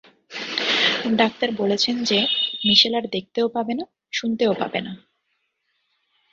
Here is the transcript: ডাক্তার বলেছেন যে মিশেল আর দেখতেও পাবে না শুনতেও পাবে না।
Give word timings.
ডাক্তার 1.15 1.49
বলেছেন 1.55 1.95
যে 2.03 2.19
মিশেল 2.65 2.93
আর 2.95 3.05
দেখতেও 3.11 3.47
পাবে 3.49 3.73
না 3.73 3.85
শুনতেও 4.11 4.53
পাবে 4.53 4.79
না। 4.81 4.91